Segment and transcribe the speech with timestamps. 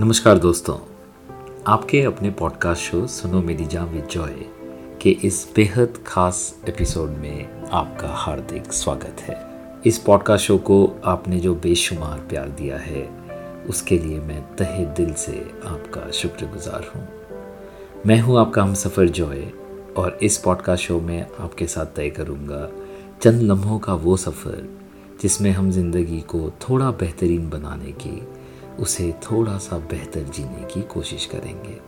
[0.00, 0.76] नमस्कार दोस्तों,
[1.66, 4.34] आपके अपने पॉडकास्ट शो सुनो मेरी जाम विद जॉय
[5.02, 9.36] के इस बेहद खास एपिसोड में आपका हार्दिक स्वागत है।
[9.86, 13.02] इस पॉडकास्ट शो को आपने जो बेशुमार प्यार दिया है,
[13.68, 17.08] उसके लिए मैं तहे दिल से आपका शुक्रगुजार हूँ।
[18.06, 19.52] मैं हूँ आपका हम सफ़र जॉय
[19.96, 22.68] और इस पॉडकास्ट शो में आपके साथ तय करूँगा
[23.22, 24.68] चंद लम्हों का वो सफ़र
[25.22, 28.28] जिसमें हम ज़िंदगी को थोड़ा बेहतरीन बनाने की
[28.80, 31.80] उसे थोड़ा सा बेहतर जीने की कोशिश करेंगे।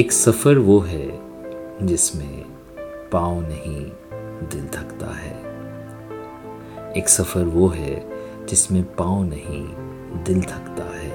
[0.00, 1.20] एक सफ़र वो है
[1.86, 2.44] जिसमें
[3.10, 3.84] पाँव नहीं,
[4.48, 5.34] दिल थकता है।
[6.96, 9.64] एक सफ़र वो है जिसमें पाँव नहीं,
[10.24, 11.10] दिल थकता है।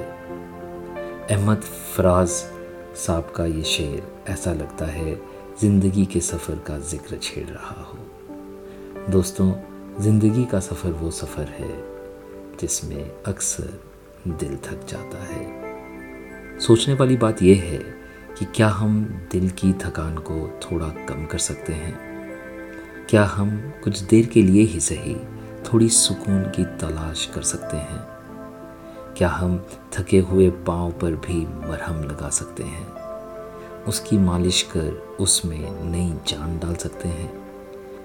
[1.32, 1.62] अहमद
[1.96, 2.30] फराज
[2.98, 5.22] साहब का ये शेर ऐसा लगता है,
[5.62, 7.98] ज़िंदगी के सफ़र का ज़िक्र छेड़ रहा हो।
[9.10, 9.54] दोस्तों,
[10.00, 11.97] ज़िंदगी का सफ़र वो सफ़र है
[12.62, 13.84] जिसमें अक्सर
[14.28, 15.68] दिल थक जाता है।
[16.60, 17.78] सोचने वाली बात यह है
[18.40, 22.00] कि क्या हम दिल की थकान को थोड़ा कम कर सकते हैं?
[23.10, 25.16] क्या हम कुछ देर के लिए ही सही,
[25.64, 28.18] थोड़ी सुकून की तलाश कर सकते हैं?
[29.18, 32.88] क्या हम थके हुए पाँव पर भी मरहम लगा सकते हैं?
[33.84, 37.48] उसकी मालिश कर उसमें नई जान डाल सकते हैं?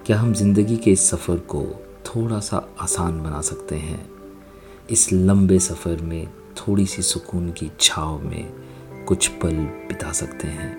[0.06, 1.62] क्या हम ज़िंदगी के इस सफ़र को
[2.06, 4.11] थोड़ा सा आसान बना सकते हैं?
[4.90, 8.52] इस लंबे सफ़र में थोड़ी सी सुकून की छाव में
[9.06, 9.56] कुछ पल
[9.88, 10.70] बिता सकते हैं।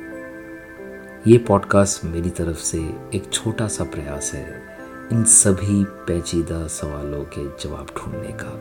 [1.28, 2.78] ये पॉडकास्ट मेरी तरफ़ से
[3.16, 4.78] एक छोटा सा प्रयास है
[5.12, 8.52] इन सभी पेचीदा सवालों के जवाब ढूँढने का।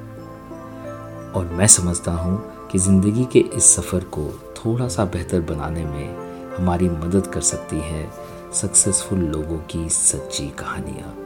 [1.33, 6.17] और मैं समझता हूँ कि ज़िंदगी के इस सफ़र को थोड़ा सा बेहतर बनाने में
[6.57, 8.11] हमारी मदद कर सकती है
[8.55, 11.17] सक्सेसफुल लोगों की सच्ची कहानियाँ।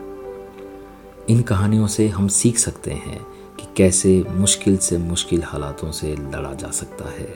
[1.29, 6.53] इन कहानियों से हम सीख सकते हैं कि कैसे मुश्किल से मुश्किल हालातों से लड़ा
[6.53, 7.27] जा सकता है।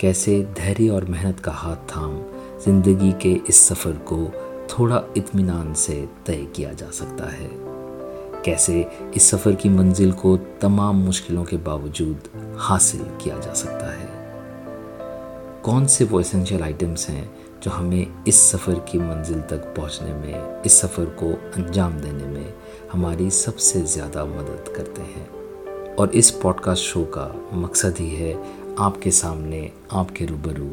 [0.00, 2.18] कैसे धैर्य और मेहनत का हाथ थाम
[2.64, 4.18] ज़िंदगी के इस सफ़र को
[4.70, 5.94] थोड़ा इत्मीनान से
[6.26, 7.48] तय किया जा सकता है।
[8.44, 8.86] कैसे
[9.16, 14.12] इस सफ़र की मंजिल को तमाम मुश्किलों के बावजूद हासिल किया जा सकता है।
[15.62, 17.30] कौन से वो एसेंशियल आइटम्स हैं
[17.62, 22.54] जो हमें इस सफ़र की मंजिल तक पहुँचने में, इस सफ़र को अंजाम देने में
[22.92, 25.33] हमारी सबसे ज़्यादा मदद करते हैं?
[25.98, 28.44] और इस पॉडकास्ट शो का मकसद ही है
[28.78, 30.70] आपके सामने, आपके रूबरू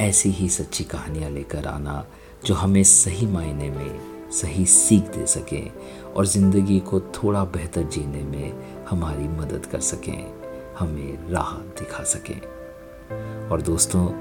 [0.00, 2.06] ऐसी ही सच्ची कहानियाँ लेकर आना
[2.44, 4.00] जो हमें सही मायने में
[4.30, 5.72] सही सीख दे सकें
[6.16, 8.52] और ज़िंदगी को थोड़ा बेहतर जीने में
[8.88, 10.32] हमारी मदद कर सकें,
[10.78, 14.12] हमें राह दिखा सकें। और दोस्तों,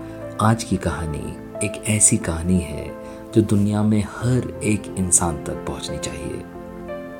[0.42, 2.98] आज की कहानी एक ऐसी कहानी है
[3.36, 6.44] जो दुनिया में हर एक इंसान तक पहुंचनी चाहिए।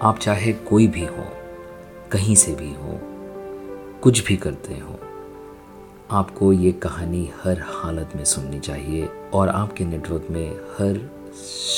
[0.02, 1.26] आप चाहे कोई भी हो,
[2.12, 3.09] कहीं से भी हो
[4.04, 5.00] कुछ भी करते हो,
[6.12, 11.00] आपको ये कहानी हर हालत में सुननी चाहिए और आपके नेटवर्क में हर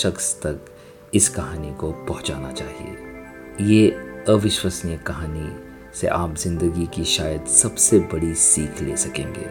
[0.02, 0.66] शख्स तक
[1.14, 3.90] इस कहानी को पहुंचाना चाहिए। ये
[4.30, 5.50] अविश्वसनीय कहानी
[5.96, 9.50] से आप ज़िंदगी की शायद सबसे बड़ी सीख ले सकेंगे।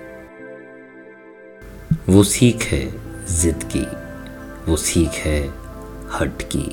[2.09, 2.85] वो सीख है
[3.33, 3.85] जिद की,
[4.71, 5.43] वो सीख है
[6.13, 6.69] हट की,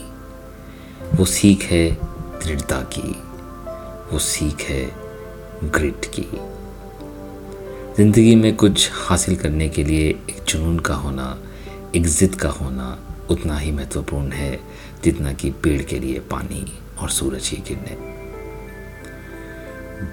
[1.16, 1.90] वो सीख है
[2.40, 3.12] दृढ़ता की,
[4.14, 5.06] वो सीख है
[5.63, 6.25] ग्रिट की।
[7.97, 11.38] ज़िंदगी में कुछ हासिल करने के लिए एक जुनून का होना,
[11.95, 12.97] एक ज़िद का होना
[13.31, 14.59] उतना ही महत्वपूर्ण है
[15.03, 16.66] जितना कि पेड़ के लिए पानी
[17.01, 18.16] और सूरज की किरणें।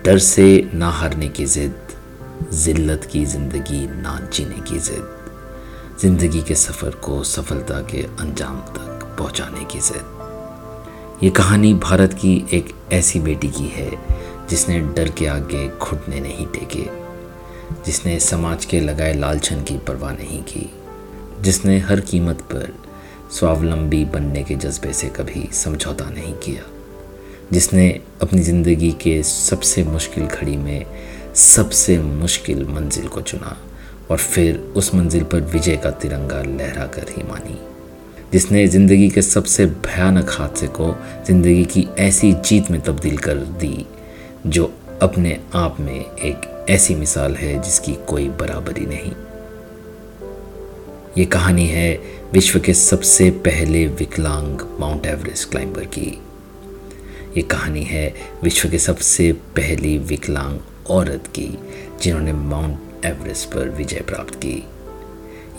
[0.05, 1.75] डर से ना हारने की ज़िद,
[2.55, 5.05] ज़िल्लत की ज़िंदगी ना जीने की ज़िद,
[6.01, 12.35] ज़िंदगी के सफ़र को सफलता के अंजाम तक पहुँचाने की ज़िद। ये कहानी भारत की
[12.53, 13.91] एक ऐसी बेटी की है
[14.51, 16.85] जिसने डर के आगे घुटने नहीं टेके,
[17.87, 20.71] जिसने समाज के लगाए लालछन की परवाह नहीं की,
[21.41, 22.73] जिसने हर कीमत पर
[23.33, 26.63] स्वावलंबी बनने के जज्बे से कभी समझौता नहीं किया,
[27.53, 27.89] जिसने
[28.23, 30.87] अपनी ज़िंदगी के सबसे मुश्किल घड़ी में
[31.35, 33.57] सबसे मुश्किल मंजिल को चुना
[34.11, 37.59] और फिर उस मंजिल पर विजय का तिरंगा लहरा कर ही मानी,
[38.33, 40.95] जिसने ज़िंदगी के सबसे भयानक हादसे को
[41.27, 43.87] ज़िंदगी की ऐसी जीत में तब्दील कर दी
[44.47, 49.13] जो अपने आप में एक ऐसी मिसाल है जिसकी कोई बराबरी नहीं।
[51.19, 52.01] ये कहानी है
[52.33, 56.23] विश्व के सबसे पहले विकलांग माउंट एवरेस्ट क्लाइंबर की।
[57.37, 60.59] ये कहानी है विश्व के सबसे पहली विकलांग
[60.91, 61.59] औरत की,
[62.03, 64.67] जिन्होंने माउंट एवरेस्ट पर विजय प्राप्त की।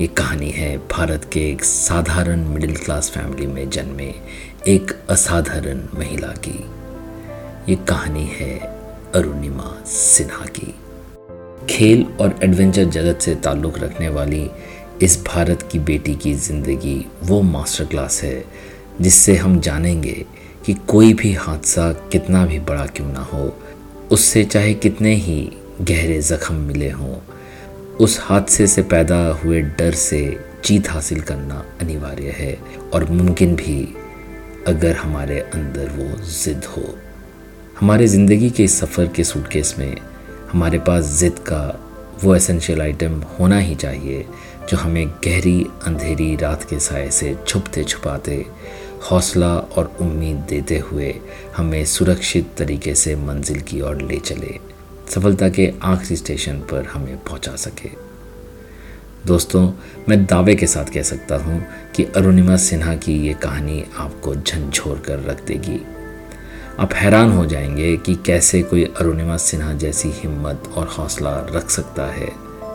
[0.02, 4.14] ये कहानी है भारत के एक साधारण मिडिल क्लास फैमिली में जन्मे
[4.68, 6.66] एक असाधारण महिला की।
[7.72, 8.75] ये कहानी है
[9.16, 10.74] अरुणिमा सिन्हा की।
[11.70, 14.50] खेल और एडवेंचर जगत से ताल्लुक़ रखने वाली
[15.04, 18.44] इस भारत की बेटी की ज़िंदगी वो मास्टर क्लास है,
[19.02, 20.26] जिससे हम जानेंगे
[20.66, 23.54] कि कोई भी हादसा कितना भी बड़ा क्यों ना हो,
[24.12, 25.40] उससे चाहे कितने ही
[25.82, 27.16] गहरे ज़ख्म मिले हों,
[28.00, 30.22] उस हादसे से पैदा हुए डर से
[30.66, 32.58] जीत हासिल करना अनिवार्य है
[32.94, 33.82] और मुमकिन भी
[34.68, 36.84] अगर हमारे अंदर वो ज़िद हो।
[37.80, 39.96] हमारे ज़िंदगी के सफ़र के सूटकेस में
[40.52, 41.80] हमारे पास ज़िद का
[42.24, 44.26] वो एसेंशियल आइटम होना ही चाहिए,
[44.70, 48.46] जो हमें गहरी, अंधेरी रात के साय से छुपते छुपाते,
[49.10, 51.14] हौसला और उम्मीद देते हुए
[51.58, 54.60] हमें सुरक्षित तरीके से मंजिल की ओर ले चले,
[55.10, 57.90] सफलता के आखिरी स्टेशन पर हमें पहुँचा सके।
[59.26, 59.72] दोस्तों,
[60.10, 61.62] मैं दावे के साथ कह सकता हूँ
[61.96, 65.80] कि अरुणिमा सिन्हा की ये कहानी आपको झंझोर कर रख देगी।
[66.80, 72.06] आप हैरान हो जाएँगे कि कैसे कोई अरुणिमा सिन्हा जैसी हिम्मत और हौसला रख सकता
[72.06, 72.28] है।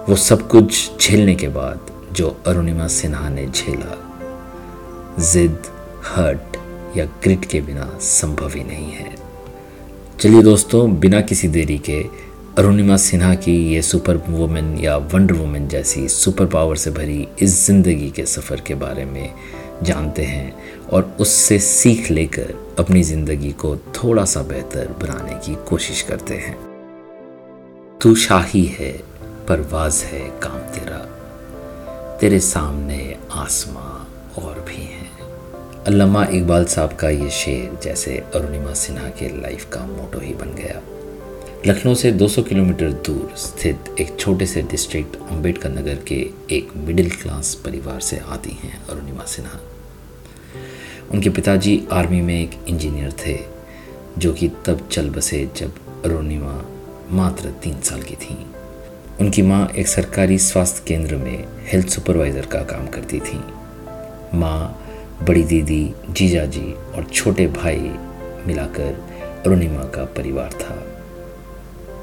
[0.09, 1.81] वो सब कुछ झेलने के बाद
[2.13, 3.97] जो अरुणिमा सिन्हा ने झेला,
[5.33, 5.59] जिद,
[6.05, 6.57] हर्ट
[6.97, 9.15] या ग्रिट के बिना संभव ही नहीं है।
[10.21, 12.05] चलिए दोस्तों, बिना किसी देरी के
[12.59, 17.67] अरुणिमा सिन्हा की ये सुपर वुमेन या वंडर वुमेन जैसी सुपर पावर से भरी इस
[17.67, 19.35] ज़िंदगी के सफ़र के बारे में
[19.83, 20.55] जानते हैं।
[20.93, 26.57] और उससे सीख लेकर अपनी ज़िंदगी को थोड़ा सा बेहतर बनाने की कोशिश करते हैं।
[28.03, 28.93] तू शाही है,
[29.49, 30.99] परवाज है काम तेरा।
[32.21, 33.91] तेरे सामने आसमां
[34.43, 35.11] और भी हैं।
[35.87, 40.55] अल्लामा इकबाल साहब का ये शेर जैसे अरुणिमा सिन्हा के लाइफ का मोटो ही बन
[40.55, 40.83] गया।
[41.67, 47.11] लखनऊ से 200 किलोमीटर दूर स्थित एक छोटे से डिस्ट्रिक्ट अंबेडकर नगर के एक मिडिल
[47.11, 49.61] क्लास परिवार से आती हैं अरुणिमा सिन्हा।
[51.13, 53.39] उनके पिताजी आर्मी में एक इंजीनियर थे,
[54.19, 55.73] जो कि तब चल बसे जब
[56.05, 56.65] अरुणिमा
[57.11, 58.47] मात्र तीन साल की थी।
[59.21, 63.41] उनकी माँ एक सरकारी स्वास्थ्य केंद्र में हेल्थ सुपरवाइज़र का काम करती थी।
[64.35, 64.87] माँ,
[65.23, 67.93] बड़ी दीदी जीजा जी और छोटे भाई
[68.47, 69.09] मिलाकर
[69.47, 70.87] अरुणिमा का परिवार था।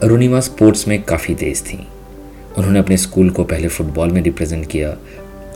[0.04, 1.88] अरुणिमा स्पोर्ट्स में काफ़ी तेज़ थी।
[2.58, 4.90] उन्होंने अपने स्कूल को पहले फुटबॉल में रिप्रेजेंट किया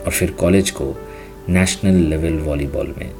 [0.04, 0.94] और फिर कॉलेज को
[1.48, 3.10] नेशनल लेवल वॉलीबॉल में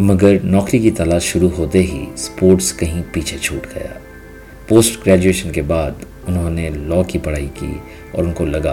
[0.00, 4.00] मगर नौकरी की तलाश शुरू होते ही स्पोर्ट्स कहीं पीछे छूट गया।
[4.68, 7.82] पोस्ट ग्रेजुएशन के बाद उन्होंने लॉ की पढ़ाई की
[8.14, 8.72] और उनको लगा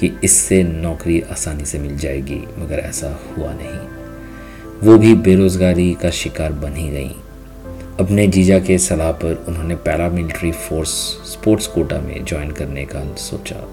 [0.00, 6.10] कि इससे नौकरी आसानी से मिल जाएगी, मगर ऐसा हुआ नहीं। वो भी बेरोज़गारी का
[6.10, 7.10] शिकार बन ही गई।
[8.00, 10.90] अपने जीजा के सलाह पर उन्होंने पैरामिलिट्री फोर्स
[11.32, 13.68] स्पोर्ट्स कोटा में ज्वाइन करने का सोचा।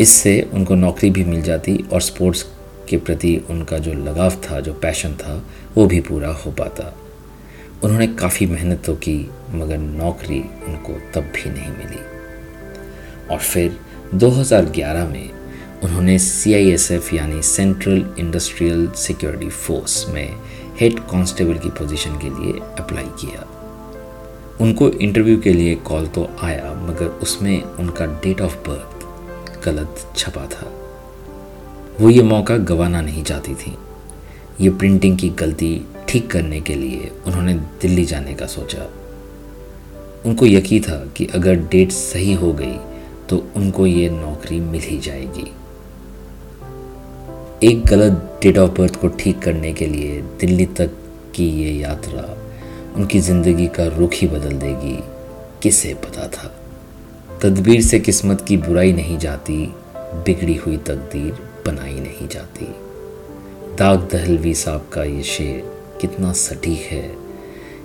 [0.00, 2.42] इससे उनको नौकरी भी मिल जाती और स्पोर्ट्स
[2.88, 5.44] के प्रति उनका जो लगाव था, जो पैशन था,
[5.76, 6.96] वो भी पूरा हो पाता।
[7.84, 12.14] उन्होंने काफ़ी मेहनत तो की, मगर नौकरी उनको तब भी नहीं मिली।
[13.30, 13.80] और फिर
[14.14, 15.30] 2011 में
[15.84, 20.36] उन्होंने CISF यानी सेंट्रल इंडस्ट्रियल सिक्योरिटी फोर्स में
[20.80, 23.60] हेड कांस्टेबल की पोजीशन के लिए अप्लाई किया।
[24.60, 29.04] उनको इंटरव्यू के लिए कॉल तो आया, मगर उसमें उनका डेट ऑफ़ बर्थ
[29.64, 30.83] गलत छपा था।
[32.00, 33.76] वो ये मौका गंवाना नहीं चाहती थी।
[34.60, 35.70] ये प्रिंटिंग की गलती
[36.08, 38.86] ठीक करने के लिए उन्होंने दिल्ली जाने का सोचा।
[40.26, 42.76] उनको यकीन था कि अगर डेट सही हो गई
[43.28, 45.50] तो उनको ये नौकरी मिल ही जाएगी।
[47.62, 50.98] एक गलत डेट ऑफ़ बर्थ को ठीक करने के लिए दिल्ली तक
[51.34, 52.28] की ये यात्रा
[52.96, 54.98] उनकी ज़िंदगी का रुख ही बदल देगी।
[55.62, 56.54] किसे पता था?
[57.42, 59.66] तदबीर से किस्मत की बुराई नहीं जाती,
[59.96, 62.74] बिगड़ी हुई तकदीर। बनाई नहीं जाती।
[63.76, 67.16] दाग दहलवी साहब का ये शेर कितना सटीक है।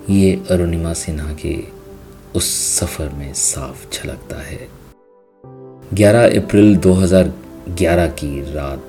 [0.09, 1.63] ये अरुणिमा सिन्हा के
[2.35, 4.69] उस सफ़र में साफ़ झलकता है।
[5.93, 8.85] 11 अप्रैल 2011 की रात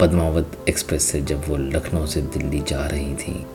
[0.00, 3.46] पद्मावत एक्सप्रेस से जब वो लखनऊ से दिल्ली जा रही थी,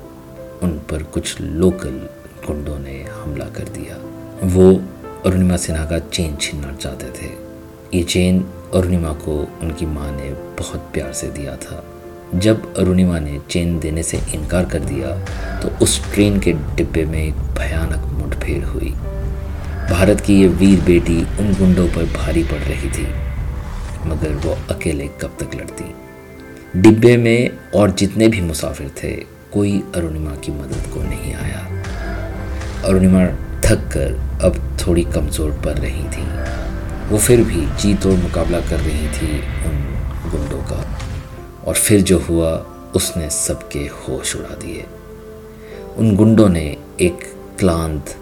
[0.63, 2.09] उन पर कुछ लोकल
[2.47, 3.97] गुंडों ने हमला कर दिया।
[4.43, 4.75] वो
[5.25, 7.42] अरुणिमा सिन्हा का चेन छीनना चाहते थे।
[7.93, 8.39] ये चेन
[8.75, 9.33] अरुणिमा को
[9.63, 11.83] उनकी माँ ने बहुत प्यार से दिया था।
[12.35, 15.09] जब अरुणिमा ने चेन देने से इनकार कर दिया
[15.59, 18.89] तो उस ट्रेन के डिब्बे में एक भयानक मुठभेड़ हुई।
[19.89, 23.05] भारत की ये वीर बेटी उन गुंडों पर भारी पड़ रही थी,
[24.07, 25.93] मगर वो अकेले कब तक लड़ती?
[26.81, 29.13] डिब्बे में और जितने भी मुसाफिर थे,
[29.53, 31.61] कोई अरुणिमा की मदद को नहीं आया।
[32.85, 33.25] अरुणिमा
[33.63, 36.27] थक कर अब थोड़ी कमज़ोर पड़ रही थी।
[37.03, 39.99] वो फिर भी जी तोड़ मुकाबला कर रही थी उन
[40.31, 40.99] गुंडों का।
[41.65, 42.51] और फिर जो हुआ,
[42.95, 44.85] उसने सबके होश उड़ा दिए।
[45.97, 48.15] उन गुंडों ने एक क्लांत,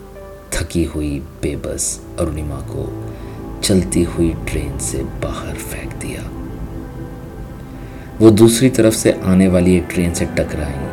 [0.53, 3.05] थकी हुई बेबस अरुणिमा को
[3.63, 6.31] चलती हुई ट्रेन से बाहर फेंक दिया।
[8.19, 10.85] वो दूसरी तरफ़ से आने वाली एक ट्रेन से टकराई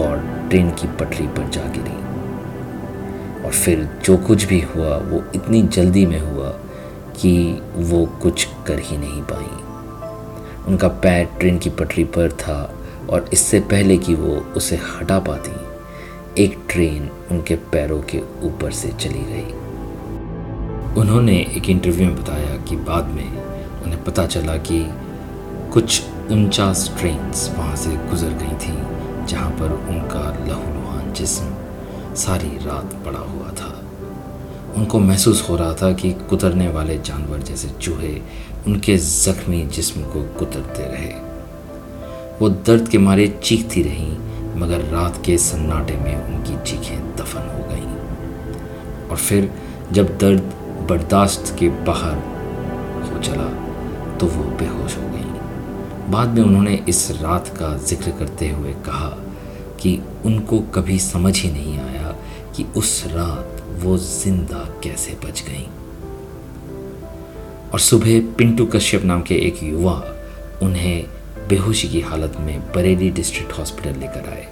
[0.00, 0.18] और
[0.50, 2.04] ट्रेन की पटरी पर जा गिरी।
[3.44, 6.33] और फिर जो कुछ भी हुआ, वो इतनी जल्दी में हुआ
[7.20, 9.62] कि वो कुछ कर ही नहीं पाई।
[10.68, 12.74] उनका पैर ट्रेन की पटरी पर था
[13.10, 18.88] और इससे पहले कि वो उसे हटा पाती, एक ट्रेन उनके पैरों के ऊपर से
[18.88, 19.52] चली गई।
[21.00, 23.30] उन्होंने एक इंटरव्यू में बताया कि बाद में
[23.82, 24.84] उन्हें पता चला कि
[25.72, 28.76] कुछ उनचास ट्रेन्स वहाँ से गुजर गई थी,
[29.26, 33.83] जहाँ पर उनका लहूलुहान जिस्म सारी रात पड़ा हुआ था।
[34.76, 38.14] उनको महसूस हो रहा था कि कुतरने वाले जानवर जैसे चूहे
[38.66, 41.12] उनके ज़ख्मी जिस्म को कुतरते रहे।
[42.40, 44.16] वो दर्द के मारे चीखती रहीं,
[44.60, 49.50] मगर रात के सन्नाटे में उनकी चीखें दफन हो गईं। और फिर
[49.92, 50.52] जब दर्द
[50.88, 52.16] बर्दाश्त के बाहर
[53.04, 53.48] हो चला
[54.18, 59.08] तो वो बेहोश हो गई। बाद में उन्होंने इस रात का ज़िक्र करते हुए कहा
[59.80, 62.14] कि उनको कभी समझ ही नहीं आया
[62.56, 65.66] कि उस रात वो ज़िंदा कैसे बच गई?
[67.72, 69.94] और सुबह पिंटू कश्यप नाम के एक युवा
[70.62, 71.06] उन्हें
[71.48, 74.46] बेहोशी की हालत में बरेली डिस्ट्रिक्ट हॉस्पिटल लेकर आए।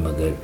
[0.00, 0.36] मगर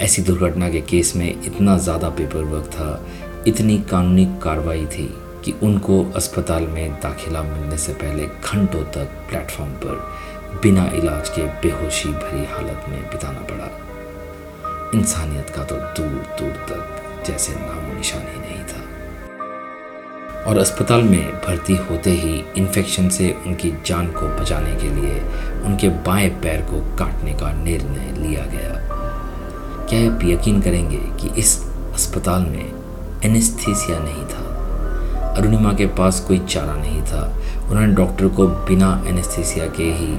[0.00, 3.06] ऐसी दुर्घटना के केस में इतना ज़्यादा पेपर वर्क था,
[3.46, 5.08] इतनी कानूनी कार्रवाई थी
[5.44, 11.46] कि उनको अस्पताल में दाखिला मिलने से पहले घंटों तक प्लेटफॉर्म पर बिना इलाज के
[11.62, 13.70] बेहोशी भरी हालत में बिताना पड़ा।
[14.94, 18.80] इंसानियत का तो दूर दूर तक जैसे नामो निशान ही नहीं था।
[20.44, 25.20] और अस्पताल में भर्ती होते ही इन्फेक्शन से उनकी जान को बचाने के लिए
[25.64, 28.86] उनके बाएँ पैर को काटने का निर्णय लिया गया।
[29.90, 32.72] क्या आप यकीन करेंगे कि इस अस्पताल में
[33.24, 34.50] एनेस्थीसिया नहीं था?
[35.36, 37.38] अरुणिमा के पास कोई चारा नहीं था।
[37.70, 40.18] उन्होंने डॉक्टर को बिना एनेस्थीसिया के ही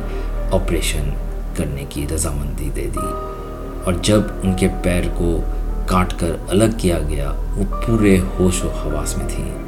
[0.52, 1.04] ऑपरेशन
[1.58, 3.32] करने की रजामंदी दे दी।
[3.82, 5.44] और जब उनके पैर को
[5.92, 9.62] काट कर अलग किया गया, वो पूरे होश व हवास में थी।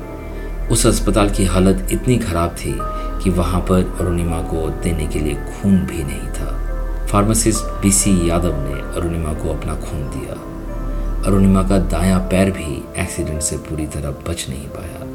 [0.68, 2.78] उस अस्पताल की हालत इतनी ख़राब थी
[3.24, 8.56] कि वहाँ पर अरुणिमा को देने के लिए खून भी नहीं था। फार्मासिस्ट बीसी यादव
[8.58, 10.34] ने अरुणिमा को अपना खून दिया।
[11.28, 15.06] अरुणिमा का दायां पैर भी एक्सीडेंट से पूरी तरह बच नहीं पाया।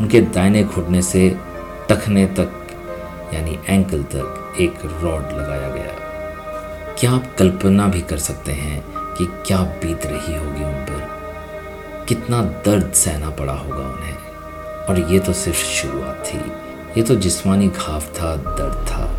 [0.00, 1.36] उनके दाहिने घुटने से
[1.88, 2.52] टखने तक,
[3.34, 5.92] यानी एंकल तक एक रॉड लगाया गया।
[6.98, 11.08] क्या आप कल्पना भी कर सकते हैं कि क्या बीत रही होगी उन पर?
[12.08, 14.16] कितना दर्द सहना पड़ा होगा उन्हें।
[14.88, 16.38] और ये तो सिर्फ़ शुरुआत थी।
[16.96, 19.10] ये तो जिस्मानी घाव था, दर्द था।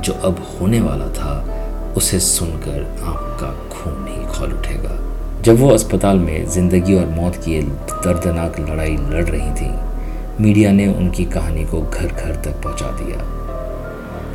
[0.00, 1.56] जो अब होने वाला था,
[1.96, 5.06] उसे सुनकर आपका खून ही खोल उठेगा।
[5.42, 9.96] जब वो अस्पताल में ज़िंदगी और मौत की दर्दनाक लड़ाई लड़ रही थी,
[10.42, 13.45] मीडिया ने उनकी कहानी को घर घर तक पहुँचा दिया।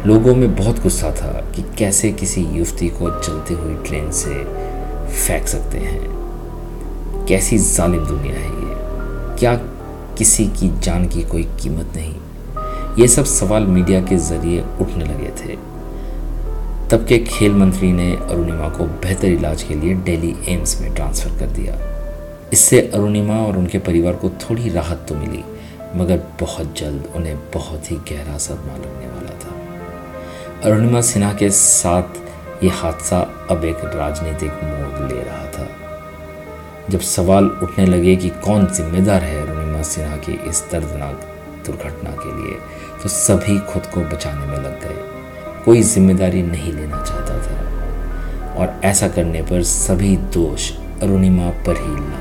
[0.05, 4.43] लोगों में बहुत गुस्सा था कि कैसे किसी युवती को चलती हुई ट्रेन से
[5.13, 8.75] फेंक सकते हैं। कैसी जालिम दुनिया है ये?
[9.39, 9.55] क्या
[10.17, 12.15] किसी की जान की कोई कीमत नहीं?
[13.01, 15.55] ये सब सवाल मीडिया के ज़रिए उठने लगे थे।
[16.89, 21.39] तब के खेल मंत्री ने अरुणिमा को बेहतर इलाज के लिए दिल्ली एम्स में ट्रांसफ़र
[21.39, 21.75] कर दिया।
[22.53, 25.43] इससे अरुणिमा और उनके परिवार को थोड़ी राहत तो मिली,
[25.96, 29.30] मगर बहुत जल्द उन्हें बहुत ही गहरा सदमा लगने वाला
[30.65, 33.20] अरुणिमा सिन्हा के साथ ये हादसा
[33.51, 35.65] अब एक राजनीतिक मोड़ ले रहा था।
[36.89, 41.18] जब सवाल उठने लगे कि कौन जिम्मेदार है अरुणिमा सिन्हा की इस दर्दनाक
[41.65, 42.58] दुर्घटना के लिए
[43.03, 45.00] तो सभी खुद को बचाने में लग गए।
[45.65, 47.56] कोई ज़िम्मेदारी नहीं लेना चाहता था।
[48.56, 50.72] और ऐसा करने पर सभी दोष
[51.03, 52.20] अरुणिमा पर ही लाद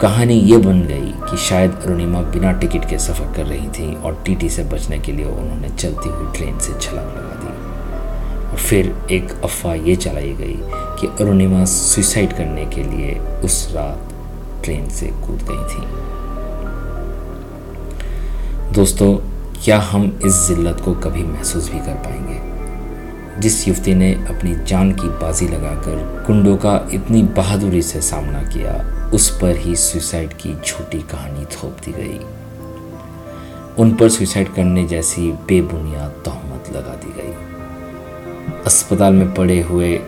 [0.00, 4.22] कहानी ये बन गई कि शायद अरुणिमा बिना टिकट के सफ़र कर रही थी और
[4.26, 8.96] टीटी से बचने के लिए उन्होंने चलती हुई ट्रेन से छलांग लगा दी। और फिर
[9.10, 14.08] एक अफवाह ये चलाई गई कि अरुणिमा सुसाइड करने के लिए उस रात
[14.64, 15.86] ट्रेन से कूद गई थी।
[18.72, 19.14] दोस्तों,
[19.64, 22.40] क्या हम इस जिल्लत को कभी महसूस भी कर पाएँगे?
[23.40, 28.99] जिस युवती ने अपनी जान की बाजी लगाकर कुंडों का इतनी बहादुरी से सामना किया
[29.14, 32.18] उस पर ही सुसाइड की झूठी कहानी थोप दी गई।
[33.78, 37.32] उन पर सुसाइड करने जैसी बेबुनियाद तहमत लगा दी गई।
[38.66, 40.00] अस्पताल में पड़े हुए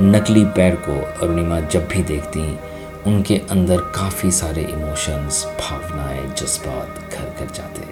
[0.00, 2.58] नकली पैर को अरुणिमा जब भी देखती,
[3.06, 7.82] उनके अंदर काफ़ी सारे इमोशंस भावनाएँ, जज्बात घर कर जाते।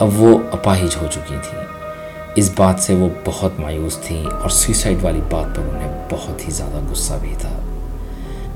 [0.00, 5.02] अब वो अपाहिज हो चुकी थी। इस बात से वो बहुत मायूस थी और सुसाइड
[5.02, 7.65] वाली बात पर उन्हें बहुत ही ज़्यादा गुस्सा भी था।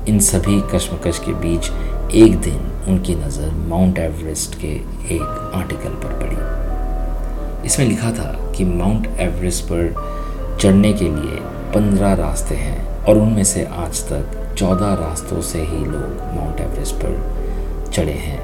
[0.09, 1.69] इन सभी कश्मकश के बीच
[2.15, 4.71] एक दिन उनकी नज़र माउंट एवरेस्ट के
[5.15, 11.39] एक आर्टिकल पर पड़ी। इसमें लिखा था कि माउंट एवरेस्ट पर चढ़ने के लिए
[11.75, 16.95] पंद्रह रास्ते हैं और उनमें से आज तक चौदह रास्तों से ही लोग माउंट एवरेस्ट
[16.95, 18.39] पर चढ़े हैं।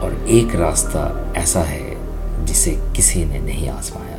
[0.00, 4.10] और एक रास्ता ऐसा है जिसे किसी ने नहीं आजमाया।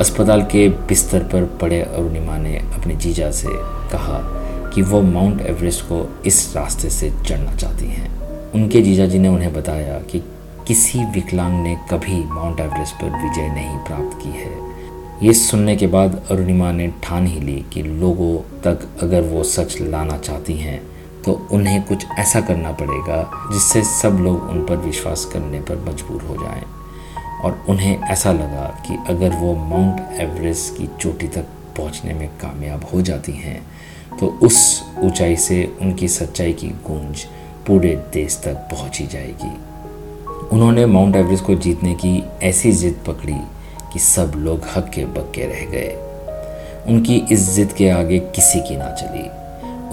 [0.00, 3.48] अस्पताल के बिस्तर पर पड़े अरुणिमा ने अपने जीजा से
[3.92, 4.18] कहा
[4.74, 8.08] कि वो माउंट एवरेस्ट को इस रास्ते से चढ़ना चाहती हैं।
[8.52, 10.22] उनके जीजा जी ने उन्हें बताया कि
[10.68, 14.70] किसी विकलांग ने कभी माउंट एवरेस्ट पर विजय नहीं प्राप्त की है।
[15.22, 19.76] ये सुनने के बाद अरुणिमा ने ठान ही ली कि लोगों तक अगर वो सच
[19.80, 20.80] लाना चाहती हैं
[21.22, 23.22] तो उन्हें कुछ ऐसा करना पड़ेगा
[23.52, 26.62] जिससे सब लोग उन पर विश्वास करने पर मजबूर हो जाएँ।
[27.44, 31.46] और उन्हें ऐसा लगा कि अगर वो माउंट एवरेस्ट की चोटी तक
[31.76, 33.60] पहुँचने में कामयाब हो जाती हैं
[34.18, 37.24] तो उस ऊंचाई से उनकी सच्चाई की गूंज
[37.66, 39.52] पूरे देश तक पहुँची जाएगी।
[40.52, 43.40] उन्होंने माउंट एवरेस्ट को जीतने की ऐसी जिद पकड़ी
[43.92, 45.96] कि सब लोग हक्के बक्के रह गए।
[46.88, 49.28] उनकी इस जिद के आगे किसी की ना चली।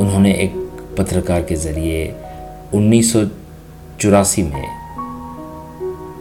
[0.04, 0.56] उन्होंने एक
[0.98, 2.16] पत्रकार के ज़रिए
[2.74, 3.26] उन्नीस सौ
[4.00, 4.68] चौरासी में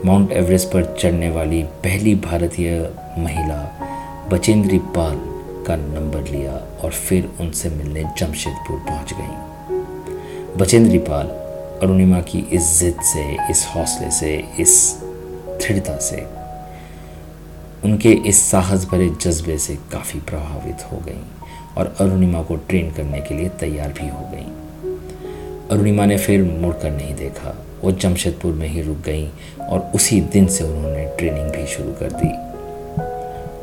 [0.07, 3.81] माउंट एवरेस्ट पर चढ़ने वाली पहली भारतीय महिला
[4.31, 5.36] बचेंद्री पाल
[5.67, 9.35] का नंबर लिया और फिर उनसे मिलने जमशेदपुर पहुँच गई।
[10.57, 11.27] बचेंद्री पाल
[11.83, 14.99] अरुणिमा की इस जिद से, इस हौसले से, इस
[15.49, 16.27] दृढ़ता से,
[17.85, 21.23] उनके इस साहस भरे जज्बे से काफ़ी प्रभावित हो गई
[21.77, 24.47] और अरुणिमा को ट्रेन करने के लिए तैयार भी हो गई।
[25.71, 29.31] अरुणिमा ने फिर मुड़कर नहीं देखा। वो जमशेदपुर में ही रुक गई
[29.61, 32.47] और उसी दिन से उन्होंने ट्रेनिंग भी शुरू कर दी।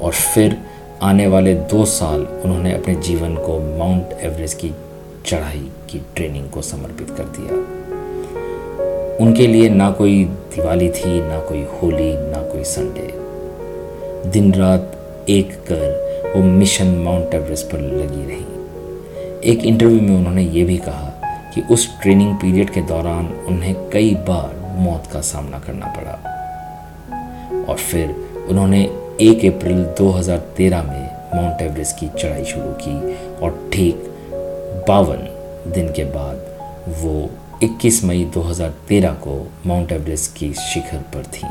[0.05, 0.61] और फिर
[1.03, 4.75] आने वाले दो साल उन्होंने अपने जीवन को माउंट एवरेस्ट की
[5.25, 7.55] चढ़ाई की ट्रेनिंग को समर्पित कर दिया।
[9.25, 13.13] उनके लिए ना कोई दिवाली थी, ना कोई होली, ना कोई संडे।
[14.29, 14.97] दिन रात
[15.29, 20.77] एक कर वो मिशन माउंट एवरेस्ट पर लगी रही। एक इंटरव्यू में उन्होंने ये भी
[20.77, 21.13] कहा
[21.55, 26.29] कि उस ट्रेनिंग पीरियड के दौरान उन्हें कई बार मौत का सामना करना पड़ा।
[27.69, 28.15] और फिर
[28.49, 33.95] उन्होंने 1 अप्रैल 2013 में माउंट एवरेस्ट की चढ़ाई शुरू की और ठीक
[34.87, 35.17] बावन
[35.71, 37.29] दिन के बाद वो
[37.63, 41.47] 21 मई 2013 को माउंट एवरेस्ट की शिखर पर थी।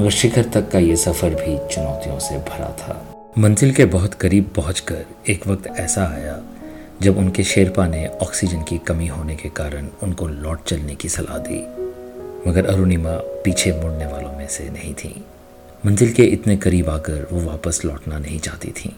[0.00, 3.00] मगर शिखर तक का ये सफ़र भी चुनौतियों से भरा था।
[3.38, 6.38] मंजिल के बहुत करीब पहुंचकर एक वक्त ऐसा आया
[7.02, 11.38] जब उनके शेरपा ने ऑक्सीजन की कमी होने के कारण उनको लौट चलने की सलाह
[11.38, 11.60] दी,
[12.50, 15.24] मगर अरुणिमा पीछे मुड़ने वालों में से नहीं थी।
[15.86, 18.96] मंजिल के इतने करीब आकर वो वापस लौटना नहीं चाहती थी।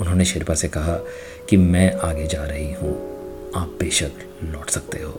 [0.00, 0.96] उन्होंने शेरपा से कहा
[1.48, 2.92] कि मैं आगे जा रही हूँ,
[3.56, 4.10] आप बेशक
[4.44, 5.10] लौट सकते हो।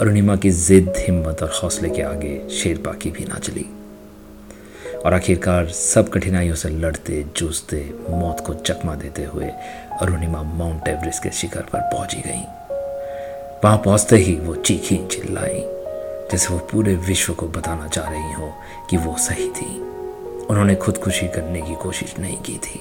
[0.00, 3.66] अरुणिमा की जिद, हिम्मत और हौसले के आगे शेरपा की भी ना चली।
[5.06, 9.46] और आखिरकार सब कठिनाइयों से लड़ते, जूझते, मौत को चकमा देते हुए
[10.00, 12.42] अरुणिमा माउंट एवरेस्ट के शिखर पर पहुँची गई।
[13.64, 15.71] वहाँ पहुँचते ही वो चीखी चिल्लाई।
[16.32, 18.52] जैसे वो पूरे विश्व को बताना चाह रही हो
[18.90, 19.80] कि वो सही थी।
[20.50, 22.80] उन्होंने खुदकुशी करने की कोशिश नहीं की थी।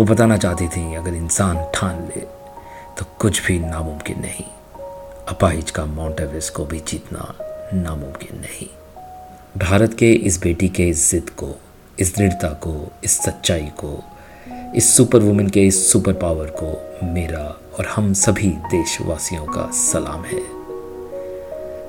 [0.00, 2.20] वो बताना चाहती थी, अगर इंसान ठान ले
[2.98, 4.44] तो कुछ भी नामुमकिन नहीं।
[5.28, 7.34] अपाहिज का माउंट एवरेस्ट को भी जीतना
[7.74, 8.68] नामुमकिन नहीं।
[9.58, 11.54] भारत के इस बेटी के इस जिद को,
[11.98, 14.02] इस दृढ़ता को, इस सच्चाई को,
[14.76, 20.24] इस सुपर वुमेन के इस सुपर पावर को मेरा और हम सभी देशवासियों का सलाम
[20.24, 20.59] है।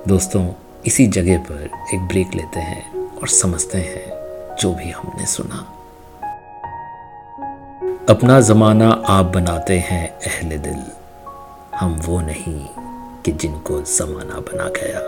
[0.07, 0.49] दोस्तों,
[0.85, 4.03] इसी जगह पर एक ब्रेक लेते हैं और समझते हैं
[4.55, 5.73] जो भी हमने सुना।
[8.09, 10.83] अपना ज़माना आप बनाते हैं, अहले दिल।
[11.79, 12.67] हम वो नहीं
[13.25, 14.99] कि जिनको ज़माना बना गया।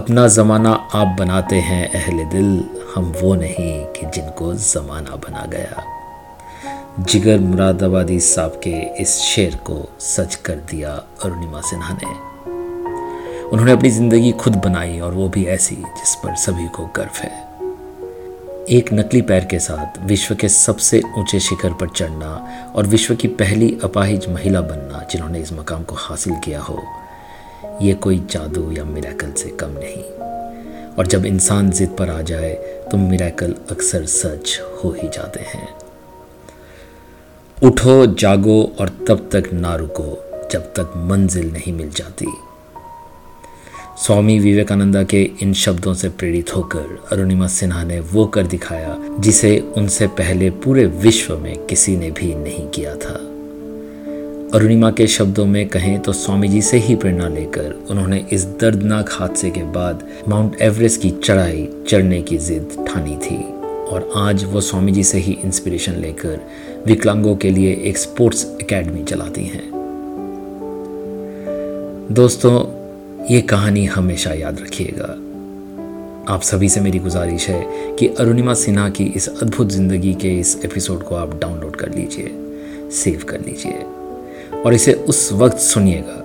[0.00, 5.84] अपना ज़माना आप बनाते हैं, अहले दिल। हम वो नहीं कि जिनको ज़माना बना गया।
[7.00, 10.92] जिगर मुरादाबादी साहब के इस शेर को सच कर दिया
[11.24, 12.25] अरुणिमा सिन्हा ने।
[13.46, 17.30] उन्होंने अपनी ज़िंदगी खुद बनाई और वो भी ऐसी जिस पर सभी को गर्व है।
[18.68, 22.30] एक नकली पैर के साथ विश्व के सबसे ऊँचे शिखर पर चढ़ना
[22.76, 26.82] और विश्व की पहली अपाहिज महिला बनना जिन्होंने इस मकाम को हासिल किया हो,
[27.82, 30.02] ये कोई जादू या मिराकल से कम नहीं।
[30.94, 32.52] और जब इंसान जिद पर आ जाए
[32.90, 35.68] तो मिराकल अक्सर सच हो ही जाते हैं।
[37.58, 42.26] उठो, जागो और तब तक ना रुको जब तक मंजिल नहीं मिल जाती।
[43.98, 49.58] स्वामी विवेकानंदा के इन शब्दों से प्रेरित होकर अरुणिमा सिन्हा ने वो कर दिखाया, जिसे
[49.76, 53.14] उनसे पहले पूरे विश्व में किसी ने भी नहीं किया था।
[54.54, 59.10] अरुणिमा के शब्दों में कहें तो स्वामी जी से ही प्रेरणा लेकर उन्होंने इस दर्दनाक
[59.12, 63.42] हादसे के बाद माउंट एवरेस्ट की चढ़ाई, चढ़ने की जिद ठानी थी।
[63.86, 66.40] और आज वो स्वामी जी से ही इंस्पिरेशन लेकर
[66.86, 69.68] विकलांगों के लिए एक स्पोर्ट्स एकेडमी चलाती हैं।
[72.12, 72.75] दोस्तों
[73.30, 75.04] ये कहानी हमेशा याद रखिएगा।
[76.34, 80.64] आप सभी से मेरी गुजारिश है कि अरुणिमा सिन्हा की इस अद्भुत ज़िंदगी के इस
[80.64, 82.30] एपिसोड को आप डाउनलोड कर लीजिए,
[82.90, 83.82] सेव कर लीजिए।
[84.62, 86.22] और इसे उस वक्त सुनिएगा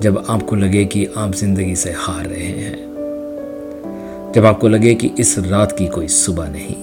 [0.00, 2.74] जब आपको लगे कि आप ज़िंदगी से हार रहे हैं।
[4.34, 6.76] जब आपको लगे कि इस रात की कोई सुबह नहीं,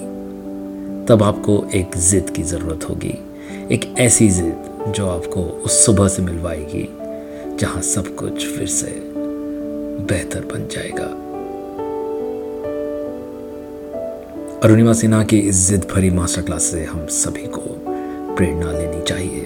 [1.05, 3.13] तब आपको एक ज़िद की ज़रूरत होगी।
[3.71, 6.87] एक ऐसी ज़िद जो आपको उस सुबह से मिलवाएगी
[7.59, 9.06] जहाँ सब कुछ फिर से
[10.09, 11.05] बेहतर बन जाएगा।
[14.63, 17.61] अरुणिमा सिन्हा की इस जिद भरी मास्टर क्लास से हम सभी को
[18.35, 19.45] प्रेरणा लेनी चाहिए।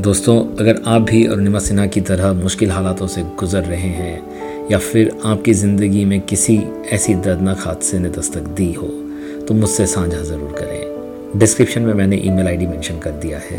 [0.00, 4.78] दोस्तों, अगर आप भी अरुणिमा सिन्हा की तरह मुश्किल हालातों से गुजर रहे हैं, या
[4.80, 6.56] फिर आपकी ज़िंदगी में किसी
[6.92, 8.88] ऐसी दर्दनाक हादसे ने दस्तक दी हो
[9.48, 13.58] तो मुझसे साझा ज़रूर करें। डिस्क्रिप्शन में मैंने ईमेल आईडी मेंशन कर दिया है।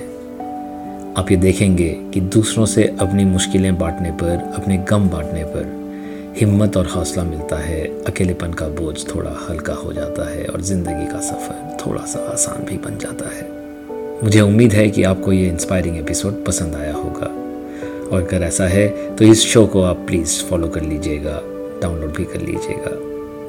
[1.17, 6.77] आप ये देखेंगे कि दूसरों से अपनी मुश्किलें बांटने पर, अपने गम बांटने पर हिम्मत
[6.77, 11.19] और हौसला मिलता है। अकेलेपन का बोझ थोड़ा हल्का हो जाता है और ज़िंदगी का
[11.21, 13.49] सफ़र थोड़ा सा आसान भी बन जाता है।
[14.23, 17.27] मुझे उम्मीद है कि आपको ये इंस्पायरिंग एपिसोड पसंद आया होगा।
[18.07, 21.39] और अगर ऐसा है तो इस शो को आप प्लीज़ फॉलो कर लीजिएगा
[21.81, 22.97] डाउनलोड भी कर लीजिएगा।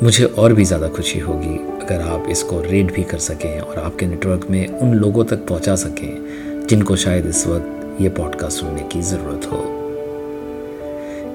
[0.03, 4.07] मुझे और भी ज़्यादा खुशी होगी अगर आप इसको रेड भी कर सकें और आपके
[4.07, 9.01] नेटवर्क में उन लोगों तक पहुँचा सकें जिनको शायद इस वक्त ये पॉडकास्ट सुनने की
[9.03, 9.59] ज़रूरत हो।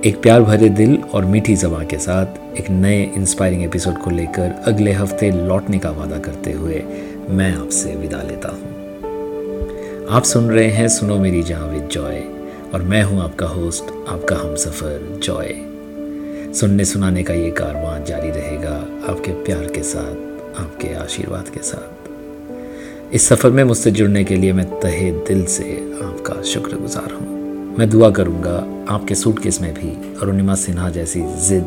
[0.05, 4.63] एक प्यार भरे दिल और मीठी जबा के साथ एक नए इंस्पायरिंग एपिसोड को लेकर
[4.65, 6.83] अगले हफ़्ते लौटने का वादा करते हुए
[7.29, 12.19] मैं आपसे विदा लेता हूँ। आप सुन रहे हैं सुनो मेरी जहाँ विद जॉय
[12.73, 15.53] और मैं हूँ आपका होस्ट आपका हम सफ़र जॉय।
[16.53, 18.75] सुनने सुनाने का ये कारवां जारी रहेगा
[19.11, 20.15] आपके प्यार के साथ,
[20.59, 21.96] आपके आशीर्वाद के साथ।
[23.13, 25.63] इस सफ़र में मुझसे जुड़ने के लिए मैं तहे दिल से
[26.03, 28.55] आपका शुक्रगुजार हूँ। मैं दुआ करूँगा
[28.89, 29.91] आपके सूटकेस में भी
[30.21, 31.63] अरुणिमा सिन्हा जैसी जिद,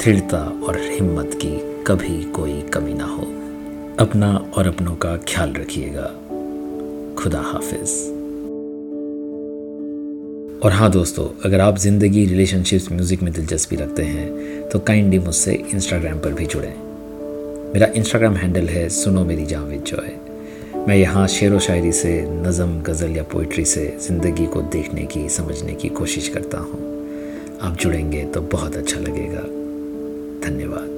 [0.00, 1.52] दृढ़ता और हिम्मत की
[1.86, 3.26] कभी कोई कमी ना हो।
[3.98, 6.10] अपना और अपनों का ख्याल रखिएगा।
[7.18, 7.94] खुदा हाफिज।
[10.64, 15.54] और हाँ दोस्तों, अगर आप ज़िंदगी रिलेशनशिप्स, म्यूज़िक में दिलचस्पी रखते हैं तो काइंडली मुझसे
[15.74, 16.74] इंस्टाग्राम पर भी जुड़ें।
[17.74, 20.33] मेरा इंस्टाग्राम हैंडल है सुनो मेरी जावेद जॉय।
[20.88, 25.28] मैं यहाँ शेर व शायरी से, नज़म, गज़ल या पोइट्री से, ज़िंदगी को देखने की,
[25.28, 26.78] समझने की कोशिश करता हूँ।
[27.62, 29.42] आप जुड़ेंगे तो बहुत अच्छा लगेगा।
[30.48, 30.93] धन्यवाद।